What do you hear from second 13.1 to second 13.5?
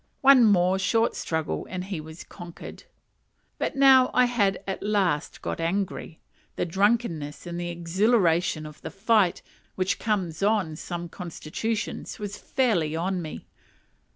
me.